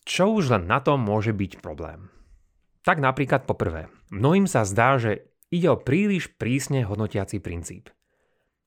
Čo 0.07 0.39
už 0.39 0.55
len 0.55 0.71
na 0.71 0.79
tom 0.79 1.03
môže 1.03 1.35
byť 1.35 1.59
problém? 1.59 2.13
Tak 2.87 3.03
napríklad 3.03 3.49
poprvé, 3.51 3.91
mnohým 4.15 4.47
sa 4.47 4.63
zdá, 4.63 4.95
že 5.01 5.27
ide 5.51 5.67
o 5.75 5.81
príliš 5.81 6.31
prísne 6.39 6.87
hodnotiaci 6.87 7.43
princíp. 7.43 7.91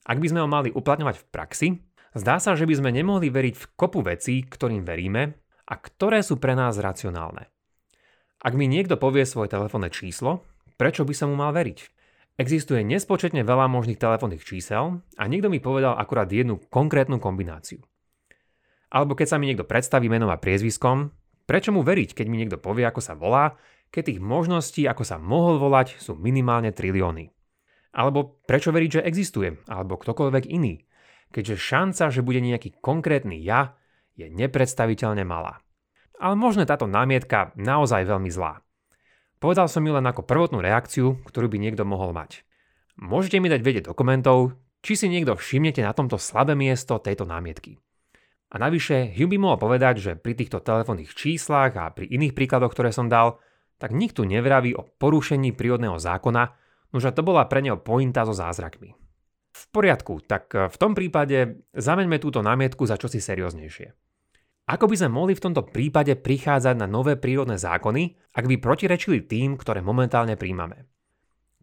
Ak 0.04 0.20
by 0.20 0.26
sme 0.28 0.44
ho 0.44 0.48
mali 0.48 0.68
uplatňovať 0.68 1.16
v 1.16 1.28
praxi, 1.32 1.68
zdá 2.12 2.36
sa, 2.36 2.52
že 2.52 2.68
by 2.68 2.74
sme 2.76 2.90
nemohli 2.92 3.32
veriť 3.32 3.54
v 3.56 3.68
kopu 3.76 4.04
vecí, 4.04 4.44
ktorým 4.44 4.84
veríme 4.84 5.40
a 5.64 5.74
ktoré 5.78 6.20
sú 6.20 6.36
pre 6.36 6.52
nás 6.52 6.76
racionálne. 6.76 7.48
Ak 8.40 8.56
mi 8.56 8.64
niekto 8.64 8.96
povie 8.96 9.28
svoje 9.28 9.52
telefónne 9.52 9.92
číslo, 9.92 10.44
prečo 10.80 11.04
by 11.04 11.12
som 11.12 11.32
mu 11.32 11.36
mal 11.36 11.52
veriť? 11.52 11.99
Existuje 12.40 12.80
nespočetne 12.80 13.44
veľa 13.44 13.68
možných 13.68 14.00
telefónnych 14.00 14.40
čísel 14.40 15.04
a 15.20 15.22
niekto 15.28 15.52
mi 15.52 15.60
povedal 15.60 15.92
akurát 16.00 16.24
jednu 16.24 16.56
konkrétnu 16.72 17.20
kombináciu. 17.20 17.84
Alebo 18.88 19.12
keď 19.12 19.26
sa 19.28 19.36
mi 19.36 19.52
niekto 19.52 19.68
predstaví 19.68 20.08
menom 20.08 20.32
a 20.32 20.40
priezviskom, 20.40 21.12
prečo 21.44 21.68
mu 21.68 21.84
veriť, 21.84 22.16
keď 22.16 22.26
mi 22.32 22.40
niekto 22.40 22.56
povie, 22.56 22.88
ako 22.88 23.04
sa 23.04 23.12
volá, 23.12 23.60
keď 23.92 24.16
tých 24.16 24.20
možností, 24.24 24.88
ako 24.88 25.04
sa 25.04 25.20
mohol 25.20 25.60
volať, 25.60 26.00
sú 26.00 26.16
minimálne 26.16 26.72
trilióny. 26.72 27.28
Alebo 27.92 28.40
prečo 28.48 28.72
veriť, 28.72 28.90
že 28.96 29.04
existuje, 29.04 29.60
alebo 29.68 30.00
ktokoľvek 30.00 30.48
iný, 30.48 30.80
keďže 31.36 31.60
šanca, 31.60 32.08
že 32.08 32.24
bude 32.24 32.40
nejaký 32.40 32.80
konkrétny 32.80 33.36
ja, 33.36 33.76
je 34.16 34.32
nepredstaviteľne 34.32 35.28
malá. 35.28 35.60
Ale 36.16 36.40
možno 36.40 36.64
táto 36.64 36.88
námietka 36.88 37.52
naozaj 37.52 38.08
veľmi 38.08 38.32
zlá. 38.32 38.64
Povedal 39.40 39.72
som 39.72 39.80
ju 39.80 39.96
len 39.96 40.04
ako 40.04 40.28
prvotnú 40.28 40.60
reakciu, 40.60 41.16
ktorú 41.24 41.48
by 41.48 41.56
niekto 41.56 41.88
mohol 41.88 42.12
mať. 42.12 42.44
Môžete 43.00 43.40
mi 43.40 43.48
dať 43.48 43.64
vedieť 43.64 43.84
dokumentov, 43.88 44.52
či 44.84 45.00
si 45.00 45.08
niekto 45.08 45.32
všimnete 45.32 45.80
na 45.80 45.96
tomto 45.96 46.20
slabé 46.20 46.52
miesto 46.52 47.00
tejto 47.00 47.24
námietky. 47.24 47.80
A 48.52 48.60
navyše, 48.60 49.08
Hugh 49.16 49.32
by 49.32 49.40
mohol 49.40 49.56
povedať, 49.56 49.94
že 49.96 50.12
pri 50.20 50.36
týchto 50.36 50.60
telefónnych 50.60 51.16
číslach 51.16 51.72
a 51.72 51.88
pri 51.88 52.04
iných 52.12 52.36
príkladoch, 52.36 52.68
ktoré 52.76 52.92
som 52.92 53.08
dal, 53.08 53.40
tak 53.80 53.96
nikto 53.96 54.28
nevraví 54.28 54.76
o 54.76 54.84
porušení 54.84 55.56
prírodného 55.56 55.96
zákona, 55.96 56.52
nože 56.92 57.08
to 57.16 57.24
bola 57.24 57.48
pre 57.48 57.64
neho 57.64 57.80
pointa 57.80 58.28
so 58.28 58.36
zázrakmi. 58.36 58.92
V 59.56 59.64
poriadku, 59.72 60.20
tak 60.20 60.52
v 60.52 60.76
tom 60.76 60.92
prípade 60.92 61.64
zameňme 61.72 62.20
túto 62.20 62.44
námietku 62.44 62.84
za 62.84 63.00
čosi 63.00 63.24
serióznejšie. 63.24 64.09
Ako 64.70 64.86
by 64.86 65.02
sme 65.02 65.10
mohli 65.10 65.34
v 65.34 65.42
tomto 65.50 65.66
prípade 65.66 66.14
prichádzať 66.14 66.78
na 66.78 66.86
nové 66.86 67.18
prírodné 67.18 67.58
zákony, 67.58 68.14
ak 68.38 68.46
by 68.46 68.62
protirečili 68.62 69.26
tým, 69.26 69.58
ktoré 69.58 69.82
momentálne 69.82 70.38
príjmame? 70.38 70.86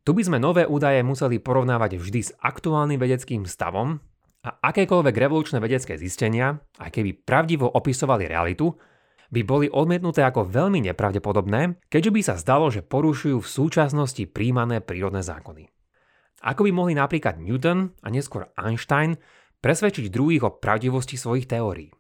Tu 0.04 0.12
by 0.12 0.28
sme 0.28 0.44
nové 0.44 0.68
údaje 0.68 1.00
museli 1.08 1.40
porovnávať 1.40 2.04
vždy 2.04 2.20
s 2.20 2.36
aktuálnym 2.36 3.00
vedeckým 3.00 3.48
stavom 3.48 4.04
a 4.44 4.60
akékoľvek 4.60 5.16
revolučné 5.16 5.64
vedecké 5.64 5.96
zistenia, 5.96 6.60
aj 6.84 7.00
keby 7.00 7.24
pravdivo 7.24 7.72
opisovali 7.72 8.28
realitu, 8.28 8.76
by 9.32 9.42
boli 9.44 9.68
odmietnuté 9.72 10.28
ako 10.28 10.48
veľmi 10.48 10.84
nepravdepodobné, 10.92 11.80
keďže 11.88 12.12
by 12.12 12.22
sa 12.24 12.36
zdalo, 12.36 12.68
že 12.72 12.84
porušujú 12.84 13.40
v 13.40 13.48
súčasnosti 13.48 14.24
príjmané 14.28 14.84
prírodné 14.84 15.24
zákony. 15.24 15.68
Ako 16.44 16.68
by 16.68 16.72
mohli 16.76 16.94
napríklad 16.96 17.40
Newton 17.40 17.96
a 18.04 18.08
neskôr 18.12 18.52
Einstein 18.60 19.16
presvedčiť 19.64 20.12
druhých 20.12 20.44
o 20.44 20.56
pravdivosti 20.60 21.16
svojich 21.16 21.48
teórií? 21.48 21.97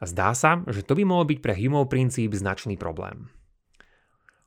A 0.00 0.08
zdá 0.08 0.32
sa, 0.32 0.64
že 0.64 0.80
to 0.80 0.96
by 0.96 1.04
mohol 1.04 1.28
byť 1.28 1.38
pre 1.44 1.52
Humeov 1.52 1.92
princíp 1.92 2.32
značný 2.32 2.80
problém. 2.80 3.28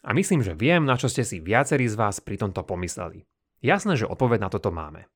A 0.03 0.11
myslím, 0.11 0.43
že 0.43 0.57
viem, 0.57 0.83
na 0.83 0.99
čo 0.99 1.07
ste 1.07 1.23
si 1.23 1.39
viacerí 1.39 1.87
z 1.87 1.95
vás 1.95 2.19
pri 2.19 2.35
tomto 2.41 2.65
pomysleli. 2.65 3.23
Jasné, 3.63 3.95
že 3.95 4.09
odpoveď 4.09 4.39
na 4.43 4.49
toto 4.51 4.73
máme. 4.73 5.07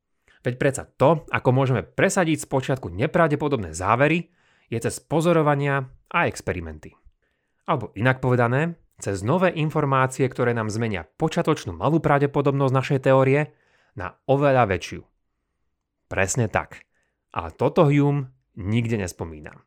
Veď 0.46 0.56
predsa 0.56 0.84
to, 0.88 1.28
ako 1.28 1.50
môžeme 1.52 1.84
presadiť 1.84 2.46
z 2.46 2.48
počiatku 2.48 2.88
nepravdepodobné 2.88 3.76
závery, 3.76 4.32
je 4.72 4.80
cez 4.80 5.04
pozorovania 5.04 5.92
a 6.08 6.30
experimenty. 6.32 6.96
Alebo 7.68 7.92
inak 8.00 8.24
povedané, 8.24 8.80
cez 8.98 9.28
nové 9.28 9.52
informácie, 9.52 10.24
ktoré 10.24 10.56
nám 10.56 10.72
zmenia 10.72 11.04
počiatočnú 11.04 11.76
malú 11.76 12.00
pravdepodobnosť 12.00 12.74
našej 12.74 13.00
teórie 13.04 13.52
na 14.00 14.16
oveľa 14.30 14.72
väčšiu. 14.72 15.02
Presne 16.08 16.48
tak. 16.48 16.80
Ale 17.36 17.52
toto 17.52 17.84
Hume 17.92 18.32
nikde 18.56 18.96
nespomína. 19.04 19.67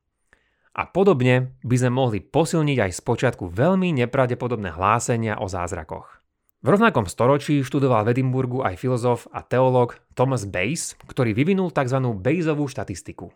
A 0.71 0.87
podobne 0.87 1.59
by 1.67 1.77
sme 1.77 1.91
mohli 1.91 2.23
posilniť 2.23 2.79
aj 2.79 2.91
z 2.95 3.01
počiatku 3.03 3.51
veľmi 3.51 3.91
nepravdepodobné 4.01 4.71
hlásenia 4.71 5.43
o 5.43 5.51
zázrakoch. 5.51 6.21
V 6.61 6.69
rovnakom 6.69 7.09
storočí 7.09 7.65
študoval 7.65 8.05
v 8.05 8.13
Edimburgu 8.13 8.61
aj 8.61 8.77
filozof 8.77 9.25
a 9.33 9.41
teológ 9.41 9.97
Thomas 10.13 10.45
Bayes, 10.45 10.93
ktorý 11.09 11.33
vyvinul 11.33 11.73
tzv. 11.73 11.99
Bayesovú 12.21 12.69
štatistiku. 12.69 13.33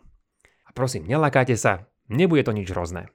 A 0.63 0.69
prosím, 0.71 1.09
nelakajte 1.09 1.57
sa, 1.57 1.89
nebude 2.07 2.45
to 2.45 2.53
nič 2.53 2.69
hrozné. 2.69 3.09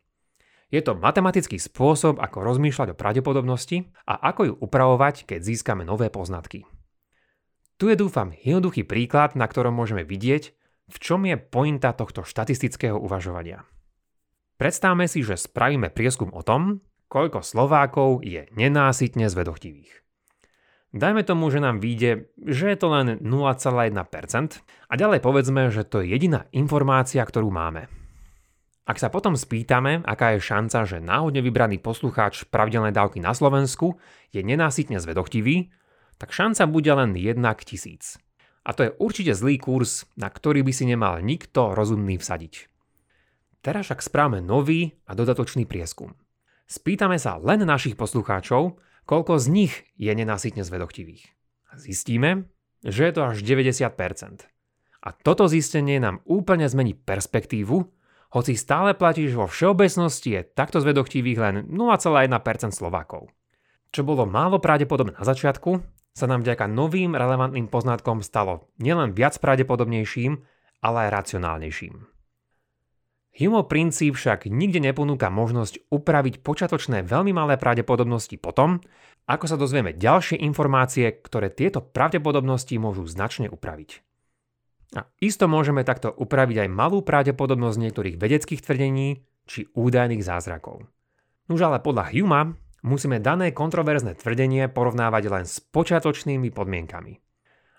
Je 0.70 0.82
to 0.82 0.98
matematický 0.98 1.58
spôsob, 1.58 2.22
ako 2.22 2.46
rozmýšľať 2.46 2.94
o 2.94 2.98
pravdepodobnosti 2.98 3.90
a 4.06 4.18
ako 4.30 4.40
ju 4.46 4.54
upravovať, 4.58 5.26
keď 5.26 5.40
získame 5.42 5.82
nové 5.82 6.10
poznatky. 6.10 6.66
Tu 7.80 7.90
je 7.90 7.96
dúfam 7.96 8.36
jednoduchý 8.44 8.86
príklad, 8.86 9.34
na 9.34 9.48
ktorom 9.48 9.74
môžeme 9.74 10.04
vidieť, 10.04 10.52
v 10.90 10.96
čom 10.98 11.22
je 11.26 11.38
pointa 11.38 11.94
tohto 11.94 12.26
štatistického 12.26 12.98
uvažovania. 12.98 13.66
Predstavme 14.60 15.08
si, 15.08 15.24
že 15.24 15.40
spravíme 15.40 15.88
prieskum 15.88 16.28
o 16.36 16.44
tom, 16.44 16.84
koľko 17.08 17.40
Slovákov 17.40 18.20
je 18.20 18.44
nenásytne 18.52 19.24
zvedochtivých. 19.32 20.04
Dajme 20.92 21.24
tomu, 21.24 21.48
že 21.48 21.64
nám 21.64 21.80
vyjde, 21.80 22.28
že 22.44 22.68
je 22.68 22.76
to 22.76 22.92
len 22.92 23.06
0,1% 23.24 23.96
a 24.60 24.92
ďalej 25.00 25.20
povedzme, 25.24 25.72
že 25.72 25.88
to 25.88 26.04
je 26.04 26.12
jediná 26.12 26.44
informácia, 26.52 27.24
ktorú 27.24 27.48
máme. 27.48 27.88
Ak 28.84 29.00
sa 29.00 29.08
potom 29.08 29.32
spýtame, 29.32 30.04
aká 30.04 30.36
je 30.36 30.44
šanca, 30.44 30.84
že 30.84 31.00
náhodne 31.00 31.40
vybraný 31.40 31.80
poslucháč 31.80 32.44
pravidelnej 32.44 32.92
dávky 32.92 33.16
na 33.16 33.32
Slovensku 33.32 33.96
je 34.28 34.44
nenásytne 34.44 35.00
zvedochtivý, 35.00 35.72
tak 36.20 36.36
šanca 36.36 36.68
bude 36.68 36.92
len 36.92 37.16
1 37.16 37.40
k 37.56 37.62
tisíc. 37.64 38.20
A 38.68 38.76
to 38.76 38.84
je 38.84 38.92
určite 39.00 39.32
zlý 39.32 39.56
kurz, 39.56 40.04
na 40.20 40.28
ktorý 40.28 40.60
by 40.60 40.72
si 40.76 40.84
nemal 40.84 41.16
nikto 41.24 41.72
rozumný 41.72 42.20
vsadiť. 42.20 42.69
Teraz 43.60 43.92
však 43.92 44.00
správame 44.00 44.40
nový 44.40 44.96
a 45.04 45.12
dodatočný 45.12 45.68
prieskum. 45.68 46.16
Spýtame 46.64 47.20
sa 47.20 47.36
len 47.36 47.60
našich 47.66 47.98
poslucháčov, 47.98 48.80
koľko 49.04 49.36
z 49.36 49.46
nich 49.52 49.72
je 50.00 50.12
nenásytne 50.14 50.64
zvedochtivých. 50.64 51.28
Zistíme, 51.76 52.48
že 52.80 53.10
je 53.10 53.12
to 53.12 53.20
až 53.26 53.44
90%. 53.44 54.48
A 55.00 55.08
toto 55.12 55.44
zistenie 55.48 56.00
nám 56.00 56.24
úplne 56.28 56.68
zmení 56.68 56.96
perspektívu, 56.96 57.84
hoci 58.30 58.54
stále 58.54 58.94
platí, 58.94 59.26
že 59.26 59.34
vo 59.34 59.50
všeobecnosti 59.50 60.38
je 60.38 60.46
takto 60.46 60.78
zvedochtivých 60.78 61.38
len 61.40 61.54
0,1% 61.66 62.70
Slovákov. 62.70 63.28
Čo 63.90 64.06
bolo 64.06 64.22
málo 64.22 64.62
pravdepodobné 64.62 65.18
na 65.18 65.26
začiatku, 65.26 65.82
sa 66.14 66.30
nám 66.30 66.46
vďaka 66.46 66.70
novým 66.70 67.18
relevantným 67.18 67.66
poznatkom 67.66 68.22
stalo 68.22 68.70
nielen 68.78 69.10
viac 69.18 69.34
pravdepodobnejším, 69.42 70.38
ale 70.78 70.96
aj 71.06 71.10
racionálnejším. 71.10 72.19
Humeov 73.30 73.70
princíp 73.70 74.18
však 74.18 74.50
nikde 74.50 74.82
neponúka 74.82 75.30
možnosť 75.30 75.86
upraviť 75.86 76.42
počiatočné 76.42 77.06
veľmi 77.06 77.30
malé 77.30 77.54
pravdepodobnosti 77.54 78.34
potom, 78.42 78.82
ako 79.30 79.44
sa 79.46 79.54
dozvieme 79.54 79.94
ďalšie 79.94 80.42
informácie, 80.42 81.06
ktoré 81.22 81.54
tieto 81.54 81.78
pravdepodobnosti 81.78 82.74
môžu 82.82 83.06
značne 83.06 83.46
upraviť. 83.46 84.02
A 84.98 85.06
isto 85.22 85.46
môžeme 85.46 85.86
takto 85.86 86.10
upraviť 86.10 86.66
aj 86.66 86.68
malú 86.74 87.06
pravdepodobnosť 87.06 87.78
niektorých 87.78 88.18
vedeckých 88.18 88.60
tvrdení 88.66 89.22
či 89.46 89.70
údajných 89.70 90.26
zázrakov. 90.26 90.90
Nuž 91.46 91.62
ale 91.62 91.78
podľa 91.78 92.10
Huma 92.10 92.58
musíme 92.82 93.22
dané 93.22 93.54
kontroverzné 93.54 94.18
tvrdenie 94.18 94.66
porovnávať 94.66 95.24
len 95.30 95.44
s 95.46 95.62
počiatočnými 95.62 96.50
podmienkami. 96.50 97.22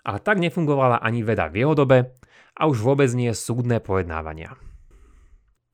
Ale 0.08 0.18
tak 0.24 0.40
nefungovala 0.40 1.04
ani 1.04 1.20
veda 1.20 1.52
v 1.52 1.62
jeho 1.62 1.76
dobe 1.76 2.16
a 2.56 2.62
už 2.64 2.80
vôbec 2.80 3.12
nie 3.12 3.30
súdne 3.36 3.76
pojednávania. 3.84 4.56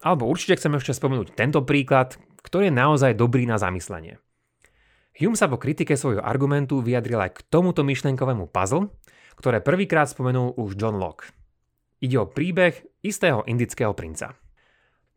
Alebo 0.02 0.30
určite 0.30 0.58
chcem 0.58 0.74
ešte 0.78 0.94
spomenúť 0.94 1.34
tento 1.34 1.62
príklad, 1.66 2.14
ktorý 2.42 2.70
je 2.70 2.78
naozaj 2.78 3.18
dobrý 3.18 3.44
na 3.44 3.58
zamyslenie. 3.58 4.22
Hume 5.18 5.34
sa 5.34 5.50
po 5.50 5.58
kritike 5.58 5.98
svojho 5.98 6.22
argumentu 6.22 6.78
vyjadril 6.78 7.18
aj 7.18 7.42
k 7.42 7.44
tomuto 7.50 7.82
myšlenkovému 7.82 8.46
puzzle, 8.54 8.94
ktoré 9.34 9.58
prvýkrát 9.58 10.06
spomenul 10.06 10.54
už 10.54 10.78
John 10.78 11.02
Locke. 11.02 11.34
Ide 11.98 12.22
o 12.22 12.30
príbeh 12.30 12.78
istého 13.02 13.42
indického 13.50 13.90
princa. 13.90 14.38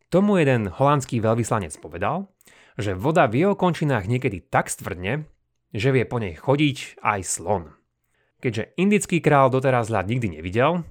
Tomu 0.10 0.42
jeden 0.42 0.74
holandský 0.74 1.22
veľvyslanec 1.22 1.78
povedal, 1.78 2.34
že 2.82 2.98
voda 2.98 3.30
v 3.30 3.46
jeho 3.46 3.54
končinách 3.54 4.10
niekedy 4.10 4.42
tak 4.42 4.74
stvrdne, 4.74 5.30
že 5.72 5.94
vie 5.94 6.04
po 6.10 6.18
nej 6.18 6.34
chodiť 6.34 7.00
aj 7.06 7.20
slon. 7.22 7.64
Keďže 8.42 8.74
indický 8.82 9.22
král 9.22 9.54
doteraz 9.54 9.94
ľad 9.94 10.10
nikdy 10.10 10.42
nevidel, 10.42 10.82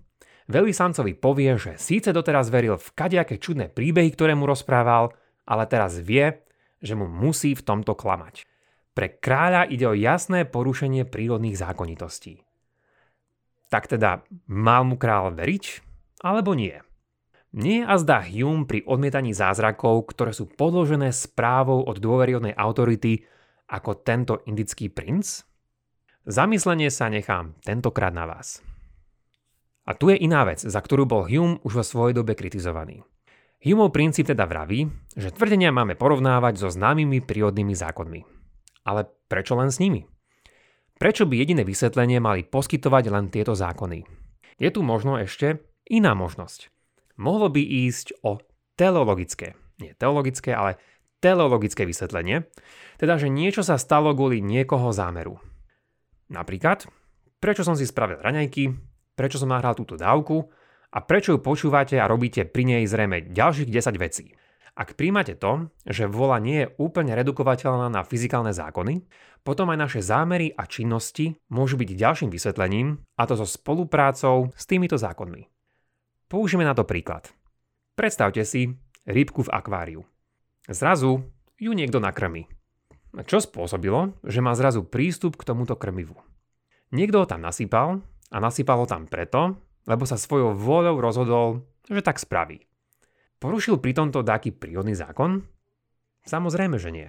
veľvyslancovi 0.51 1.15
povie, 1.17 1.55
že 1.57 1.79
síce 1.79 2.11
doteraz 2.11 2.51
veril 2.51 2.77
v 2.77 2.93
kadejaké 2.93 3.39
čudné 3.39 3.71
príbehy, 3.71 4.11
ktoré 4.13 4.35
mu 4.35 4.51
rozprával, 4.51 5.15
ale 5.47 5.65
teraz 5.71 5.97
vie, 6.03 6.43
že 6.83 6.99
mu 6.99 7.07
musí 7.07 7.55
v 7.55 7.63
tomto 7.63 7.95
klamať. 7.95 8.45
Pre 8.91 9.09
kráľa 9.23 9.71
ide 9.71 9.87
o 9.87 9.95
jasné 9.95 10.45
porušenie 10.45 11.07
prírodných 11.07 11.55
zákonitostí. 11.57 12.43
Tak 13.71 13.87
teda 13.87 14.27
mal 14.51 14.83
mu 14.83 14.99
král 14.99 15.31
veriť, 15.31 15.65
alebo 16.27 16.59
nie? 16.59 16.75
Nie 17.51 17.83
je 17.83 17.91
azda 17.91 18.23
Hume 18.23 18.67
pri 18.67 18.87
odmietaní 18.87 19.35
zázrakov, 19.35 20.11
ktoré 20.15 20.31
sú 20.31 20.47
podložené 20.51 21.11
správou 21.11 21.83
od 21.83 21.99
dôveryhodnej 21.99 22.55
autority 22.55 23.27
ako 23.71 24.03
tento 24.03 24.43
indický 24.47 24.91
princ? 24.91 25.47
Zamyslenie 26.27 26.91
sa 26.95 27.11
nechám 27.11 27.59
tentokrát 27.63 28.15
na 28.15 28.27
vás. 28.27 28.63
A 29.89 29.97
tu 29.97 30.13
je 30.13 30.17
iná 30.21 30.45
vec, 30.45 30.61
za 30.61 30.81
ktorú 30.81 31.09
bol 31.09 31.25
Hume 31.25 31.63
už 31.65 31.81
vo 31.81 31.85
svojej 31.85 32.15
dobe 32.17 32.37
kritizovaný. 32.37 33.01
Humeov 33.61 33.93
princíp 33.93 34.25
teda 34.25 34.49
vraví, 34.49 34.89
že 35.13 35.37
tvrdenia 35.37 35.69
máme 35.69 35.93
porovnávať 35.93 36.65
so 36.65 36.73
známymi 36.73 37.21
prírodnými 37.21 37.77
zákonmi. 37.77 38.25
Ale 38.89 39.05
prečo 39.29 39.53
len 39.53 39.69
s 39.69 39.77
nimi? 39.77 40.09
Prečo 40.97 41.29
by 41.29 41.37
jediné 41.37 41.65
vysvetlenie 41.65 42.25
mali 42.25 42.41
poskytovať 42.49 43.05
len 43.13 43.29
tieto 43.29 43.53
zákony? 43.53 44.09
Je 44.57 44.69
tu 44.73 44.81
možno 44.81 45.21
ešte 45.21 45.61
iná 45.93 46.17
možnosť. 46.17 46.73
Mohlo 47.21 47.53
by 47.53 47.61
ísť 47.61 48.25
o 48.25 48.41
teleologické, 48.81 49.53
nie 49.77 49.93
teologické, 49.93 50.57
ale 50.57 50.81
teleologické 51.21 51.85
vysvetlenie, 51.85 52.49
teda 52.97 53.21
že 53.21 53.29
niečo 53.29 53.61
sa 53.61 53.77
stalo 53.77 54.17
kvôli 54.17 54.41
niekoho 54.41 54.89
zámeru. 54.89 55.37
Napríklad, 56.33 56.89
prečo 57.45 57.61
som 57.61 57.77
si 57.77 57.85
spravil 57.85 58.25
raňajky, 58.25 58.73
prečo 59.21 59.37
som 59.37 59.53
nahral 59.53 59.77
túto 59.77 60.01
dávku 60.01 60.49
a 60.97 61.05
prečo 61.05 61.37
ju 61.37 61.45
počúvate 61.45 62.01
a 62.01 62.09
robíte 62.09 62.49
pri 62.49 62.65
nej 62.65 62.89
zrejme 62.89 63.29
ďalších 63.29 63.69
10 63.69 64.01
vecí. 64.01 64.33
Ak 64.73 64.97
príjmate 64.97 65.37
to, 65.37 65.69
že 65.85 66.09
vola 66.09 66.41
nie 66.41 66.65
je 66.65 66.73
úplne 66.81 67.13
redukovateľná 67.13 67.93
na 67.93 68.01
fyzikálne 68.01 68.57
zákony, 68.57 69.05
potom 69.45 69.69
aj 69.69 69.77
naše 69.77 70.01
zámery 70.01 70.57
a 70.57 70.65
činnosti 70.65 71.37
môžu 71.53 71.77
byť 71.77 71.91
ďalším 72.01 72.31
vysvetlením, 72.33 72.97
a 73.21 73.23
to 73.29 73.37
so 73.37 73.45
spoluprácou 73.45 74.57
s 74.57 74.65
týmito 74.65 74.97
zákonmi. 74.97 75.45
Použijeme 76.33 76.65
na 76.65 76.73
to 76.73 76.89
príklad. 76.89 77.29
Predstavte 78.01 78.41
si 78.49 78.73
rybku 79.05 79.45
v 79.45 79.53
akváriu. 79.53 80.01
Zrazu 80.65 81.29
ju 81.61 81.73
niekto 81.77 82.01
nakrmí. 82.01 82.49
Čo 83.29 83.45
spôsobilo, 83.45 84.17
že 84.25 84.41
má 84.41 84.57
zrazu 84.57 84.81
prístup 84.81 85.37
k 85.37 85.45
tomuto 85.45 85.77
krmivu? 85.77 86.17
Niekto 86.95 87.23
ho 87.23 87.27
tam 87.29 87.45
nasypal 87.45 88.01
a 88.31 88.37
nasypal 88.39 88.83
ho 88.83 88.87
tam 88.87 89.11
preto, 89.11 89.59
lebo 89.87 90.07
sa 90.07 90.15
svojou 90.15 90.55
vôľou 90.55 90.97
rozhodol, 91.03 91.47
že 91.91 92.03
tak 92.03 92.23
spraví. 92.23 92.63
Porušil 93.41 93.81
pri 93.81 93.97
tomto 93.97 94.23
dáky 94.23 94.55
prírodný 94.55 94.95
zákon? 94.95 95.43
Samozrejme, 96.29 96.77
že 96.77 96.91
nie. 96.93 97.09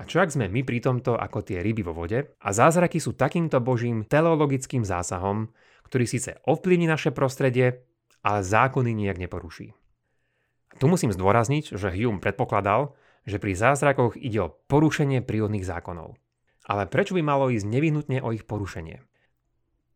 A 0.00 0.08
čo 0.08 0.24
ak 0.24 0.32
sme 0.32 0.48
my 0.48 0.64
pri 0.64 0.80
tomto 0.80 1.12
ako 1.12 1.44
tie 1.44 1.60
ryby 1.60 1.84
vo 1.84 1.92
vode 1.92 2.32
a 2.40 2.48
zázraky 2.50 2.96
sú 2.96 3.12
takýmto 3.12 3.60
božím 3.60 4.08
teleologickým 4.08 4.80
zásahom, 4.80 5.52
ktorý 5.84 6.08
síce 6.08 6.40
ovplyvní 6.48 6.88
naše 6.88 7.12
prostredie, 7.12 7.84
ale 8.24 8.40
zákony 8.40 8.96
nijak 8.96 9.20
neporuší. 9.20 9.76
Tu 10.80 10.84
musím 10.88 11.12
zdôrazniť, 11.12 11.76
že 11.76 11.92
Hume 11.92 12.22
predpokladal, 12.22 12.96
že 13.28 13.36
pri 13.36 13.52
zázrakoch 13.52 14.16
ide 14.16 14.40
o 14.40 14.54
porušenie 14.70 15.20
prírodných 15.20 15.66
zákonov. 15.66 16.16
Ale 16.64 16.88
prečo 16.88 17.12
by 17.12 17.20
malo 17.20 17.52
ísť 17.52 17.66
nevyhnutne 17.66 18.24
o 18.24 18.32
ich 18.32 18.48
porušenie? 18.48 19.02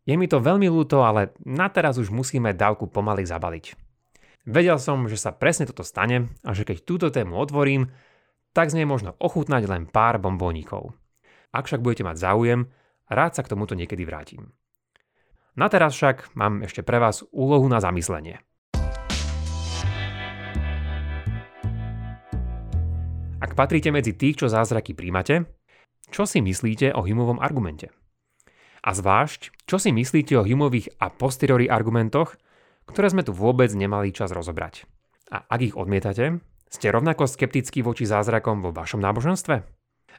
Je 0.05 0.21
mi 0.21 0.29
to 0.29 0.37
veľmi 0.37 0.69
ľúto, 0.69 1.01
ale 1.01 1.33
na 1.49 1.73
teraz 1.73 1.97
už 1.97 2.13
musíme 2.13 2.53
dávku 2.53 2.93
pomaly 2.93 3.25
zabaliť. 3.25 3.73
Vedel 4.45 4.77
som, 4.77 5.09
že 5.09 5.17
sa 5.17 5.33
presne 5.33 5.65
toto 5.65 5.81
stane 5.81 6.29
a 6.45 6.53
že 6.53 6.69
keď 6.69 6.77
túto 6.85 7.09
tému 7.09 7.33
otvorím, 7.41 7.89
tak 8.53 8.69
z 8.69 8.77
nej 8.77 8.85
možno 8.85 9.17
ochutnať 9.17 9.65
len 9.65 9.89
pár 9.89 10.21
bombónikov. 10.21 10.93
Ak 11.57 11.65
však 11.65 11.81
budete 11.81 12.05
mať 12.05 12.21
záujem, 12.21 12.69
rád 13.09 13.33
sa 13.33 13.49
k 13.49 13.57
tomuto 13.57 13.73
niekedy 13.73 14.05
vrátim. 14.05 14.53
Na 15.57 15.73
teraz 15.73 15.97
však 15.97 16.37
mám 16.37 16.61
ešte 16.61 16.85
pre 16.85 17.01
vás 17.01 17.25
úlohu 17.33 17.65
na 17.73 17.81
zamyslenie. 17.81 18.45
Ak 23.41 23.57
patríte 23.57 23.89
medzi 23.89 24.13
tých, 24.13 24.45
čo 24.45 24.53
zázraky 24.53 24.93
príjmate, 24.93 25.49
čo 26.13 26.29
si 26.29 26.45
myslíte 26.45 26.93
o 26.93 27.01
Humovom 27.01 27.41
argumente? 27.41 28.04
A 28.85 28.93
zvlášť, 28.93 29.65
čo 29.65 29.81
si 29.81 29.97
myslíte 29.97 30.37
o 30.37 30.45
Humových 30.45 30.93
a 31.01 31.09
posteriori 31.09 31.73
argumentoch, 31.73 32.37
ktoré 32.85 33.09
sme 33.09 33.25
tu 33.25 33.33
vôbec 33.33 33.73
nemali 33.73 34.13
čas 34.13 34.29
rozobrať. 34.29 34.85
A 35.33 35.49
ak 35.49 35.61
ich 35.65 35.75
odmietate, 35.75 36.45
ste 36.69 36.93
rovnako 36.93 37.25
skeptickí 37.25 37.81
voči 37.81 38.05
zázrakom 38.05 38.61
vo 38.61 38.77
vašom 38.77 39.01
náboženstve? 39.01 39.57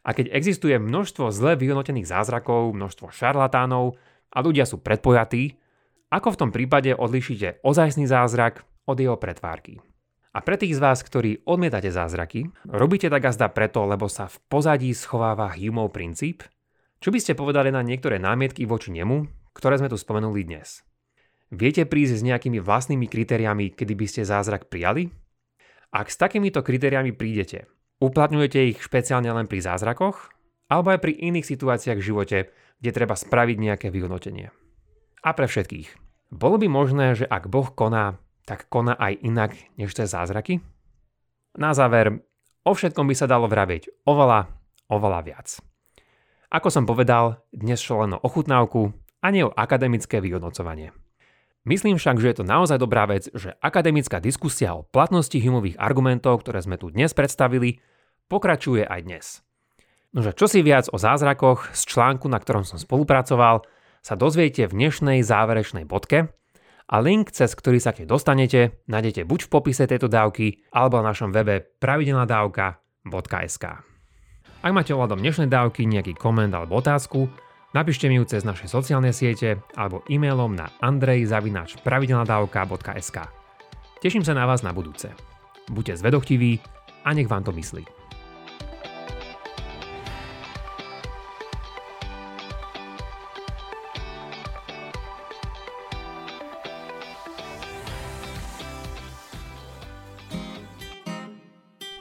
A 0.06 0.10
keď 0.13 0.34
existuje 0.34 0.73
množstvo 0.82 1.30
zle 1.30 1.54
vyhodnotených 1.62 2.10
zázrakov, 2.10 2.73
množstvo 2.73 3.13
šarlatánov 3.13 4.01
a 4.34 4.38
ľudia 4.41 4.65
sú 4.65 4.82
predpojatí, 4.82 5.62
ako 6.10 6.34
v 6.34 6.39
tom 6.41 6.49
prípade 6.49 6.93
odlišíte 6.93 7.62
ozajstný 7.62 8.10
zázrak 8.10 8.65
od 8.89 8.97
jeho 8.97 9.17
pretvárky? 9.17 9.78
A 10.36 10.43
pre 10.43 10.60
tých 10.60 10.75
z 10.75 10.84
vás, 10.84 10.99
ktorí 10.99 11.47
odmietate 11.47 11.93
zázraky, 11.93 12.51
robíte 12.67 13.08
tak 13.08 13.23
azda 13.30 13.47
preto, 13.47 13.88
lebo 13.88 14.12
sa 14.12 14.28
v 14.28 14.36
pozadí 14.51 14.91
schováva 14.91 15.47
Humeov 15.54 15.95
princíp? 15.95 16.43
Čo 16.99 17.12
by 17.12 17.19
ste 17.19 17.38
povedali 17.38 17.69
na 17.69 17.84
niektoré 17.84 18.17
námietky 18.17 18.63
voči 18.63 18.89
nemu, 18.95 19.51
ktoré 19.51 19.79
sme 19.79 19.91
tu 19.91 19.99
spomenuli 19.99 20.47
dnes? 20.47 20.81
Viete 21.53 21.86
prísť 21.86 22.19
s 22.19 22.25
nejakými 22.25 22.58
vlastnými 22.60 23.05
kritériami, 23.05 23.75
kedy 23.75 23.93
by 23.93 24.05
ste 24.10 24.21
zázrak 24.25 24.67
prijali? 24.71 25.12
Ak 25.93 26.10
s 26.12 26.19
takýmito 26.19 26.65
kritériami 26.65 27.15
prídete, 27.15 27.69
uplatňujete 28.03 28.60
ich 28.75 28.79
špeciálne 28.81 29.29
len 29.29 29.47
pri 29.47 29.63
zázrakoch, 29.63 30.34
alebo 30.67 30.91
aj 30.91 30.99
pri 30.99 31.13
iných 31.13 31.45
situáciách 31.45 31.99
v 32.01 32.08
živote, 32.08 32.38
kde 32.81 32.91
treba 32.91 33.15
spraviť 33.15 33.58
nejaké 33.60 33.88
vyhodnotenie. 33.93 34.49
A 35.21 35.29
pre 35.31 35.45
všetkých. 35.45 35.89
Bolo 36.34 36.58
by 36.58 36.67
možné, 36.67 37.15
že 37.15 37.29
ak 37.29 37.47
Boh 37.47 37.69
koná, 37.69 38.17
tak 38.49 38.65
koná 38.67 38.97
aj 38.97 39.21
inak 39.21 39.51
než 39.77 39.93
cez 39.93 40.12
zázraky? 40.12 40.60
Na 41.55 41.71
záver, 41.71 42.25
o 42.65 42.71
všetkom 42.73 43.05
by 43.08 43.15
sa 43.15 43.29
dalo 43.29 43.45
vraviť 43.47 44.03
oveľa, 44.10 44.49
oveľa 44.89 45.19
viac. 45.23 45.47
Ako 46.53 46.69
som 46.69 46.86
povedal, 46.86 47.41
dnes 47.49 47.81
šlo 47.81 48.05
len 48.05 48.13
o 48.15 48.21
ochutnávku 48.21 48.93
a 49.21 49.27
nie 49.34 49.41
o 49.41 49.53
akademické 49.53 50.21
vyhodnocovanie. 50.21 50.93
Myslím 51.65 51.97
však, 51.97 52.21
že 52.21 52.29
je 52.29 52.38
to 52.38 52.45
naozaj 52.45 52.77
dobrá 52.77 53.10
vec, 53.10 53.25
že 53.34 53.58
akademická 53.58 54.21
diskusia 54.21 54.77
o 54.77 54.86
platnosti 54.86 55.34
Humových 55.34 55.81
argumentov, 55.81 56.45
ktoré 56.45 56.62
sme 56.62 56.77
tu 56.77 56.93
dnes 56.93 57.10
predstavili, 57.17 57.81
pokračuje 58.29 58.86
aj 58.86 58.99
dnes. 59.01 59.41
Nože 60.13 60.38
čo 60.38 60.45
si 60.45 60.62
viac 60.62 60.93
o 60.93 61.01
zázrakoch 61.01 61.73
z 61.73 61.81
článku, 61.89 62.29
na 62.29 62.38
ktorom 62.38 62.62
som 62.62 62.77
spolupracoval, 62.77 63.65
sa 64.05 64.13
dozviete 64.13 64.69
v 64.69 64.77
dnešnej 64.77 65.25
záverečnej 65.25 65.89
bodke 65.89 66.29
a 66.86 66.95
link, 67.01 67.34
cez 67.34 67.58
ktorý 67.58 67.81
sa 67.81 67.97
k 67.97 68.05
nej 68.05 68.13
dostanete, 68.13 68.77
nájdete 68.86 69.25
buď 69.25 69.49
v 69.49 69.51
popise 69.51 69.89
tejto 69.89 70.05
dávky 70.05 70.69
alebo 70.69 71.01
na 71.01 71.10
našom 71.10 71.34
webe 71.34 71.65
pravidelnadavka.sk. 71.81 73.94
Ak 74.65 74.73
máte 74.73 74.97
ohľadom 74.97 75.21
dnešnej 75.21 75.45
dávky 75.45 75.86
nejaký 75.86 76.17
koment 76.17 76.49
alebo 76.49 76.82
otázku, 76.82 77.30
Napíšte 77.75 78.08
mi 78.08 78.15
ju 78.15 78.23
cez 78.23 78.47
naše 78.47 78.71
sociálne 78.71 79.12
siete 79.12 79.60
alebo 79.75 79.99
e-mailom 80.08 80.56
na 80.56 80.71
andrej.pravidelnadavka.sk 80.80 83.17
Teším 83.99 84.23
sa 84.23 84.32
na 84.32 84.47
vás 84.47 84.63
na 84.63 84.71
budúce. 84.71 85.12
Buďte 85.67 85.99
zvedochtiví 85.99 86.63
a 87.04 87.12
nech 87.12 87.28
vám 87.28 87.43
to 87.43 87.51
myslí. 87.51 87.94